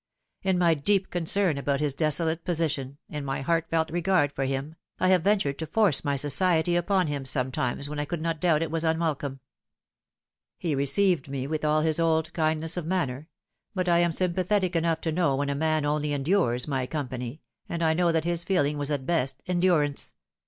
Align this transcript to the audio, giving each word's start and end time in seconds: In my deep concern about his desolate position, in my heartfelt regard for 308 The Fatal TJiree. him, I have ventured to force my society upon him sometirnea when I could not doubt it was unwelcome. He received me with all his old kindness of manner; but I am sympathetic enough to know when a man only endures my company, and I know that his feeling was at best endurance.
In 0.41 0.57
my 0.57 0.73
deep 0.73 1.11
concern 1.11 1.59
about 1.59 1.79
his 1.79 1.93
desolate 1.93 2.43
position, 2.43 2.97
in 3.07 3.23
my 3.23 3.41
heartfelt 3.41 3.91
regard 3.91 4.31
for 4.31 4.43
308 4.47 4.69
The 4.71 4.73
Fatal 4.73 4.73
TJiree. 4.73 4.79
him, 4.79 5.05
I 5.05 5.07
have 5.11 5.23
ventured 5.23 5.59
to 5.59 5.67
force 5.67 6.03
my 6.03 6.15
society 6.15 6.75
upon 6.75 7.05
him 7.05 7.23
sometirnea 7.23 7.87
when 7.87 7.99
I 7.99 8.05
could 8.05 8.19
not 8.19 8.39
doubt 8.41 8.63
it 8.63 8.71
was 8.71 8.83
unwelcome. 8.83 9.41
He 10.57 10.73
received 10.73 11.29
me 11.29 11.45
with 11.45 11.63
all 11.63 11.81
his 11.81 11.99
old 11.99 12.33
kindness 12.33 12.77
of 12.77 12.87
manner; 12.87 13.29
but 13.75 13.87
I 13.87 13.99
am 13.99 14.11
sympathetic 14.11 14.75
enough 14.75 15.01
to 15.01 15.11
know 15.11 15.35
when 15.35 15.51
a 15.51 15.53
man 15.53 15.85
only 15.85 16.13
endures 16.13 16.67
my 16.67 16.87
company, 16.87 17.43
and 17.69 17.83
I 17.83 17.93
know 17.93 18.11
that 18.11 18.23
his 18.23 18.43
feeling 18.43 18.79
was 18.79 18.89
at 18.89 19.05
best 19.05 19.43
endurance. 19.45 20.15